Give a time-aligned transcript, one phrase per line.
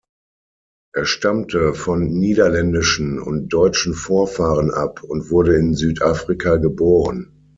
[0.95, 7.45] Er stammte von niederländischen und deutschen Vorfahren ab und wurde in Südafrika geboren.